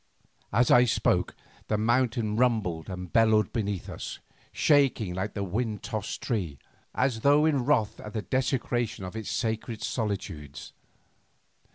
As 0.51 0.71
I 0.71 0.85
spoke 0.85 1.35
the 1.67 1.77
mountain 1.77 2.35
rumbled 2.35 2.89
and 2.89 3.13
bellowed 3.13 3.53
beneath 3.53 3.87
us, 3.87 4.17
shaking 4.51 5.13
like 5.13 5.37
a 5.37 5.43
wind 5.43 5.83
tossed 5.83 6.23
tree, 6.23 6.57
as 6.95 7.19
though 7.19 7.45
in 7.45 7.65
wrath 7.65 7.99
at 7.99 8.13
the 8.13 8.23
desecration 8.23 9.05
of 9.05 9.15
its 9.15 9.29
sacred 9.29 9.83
solitudes. 9.83 10.73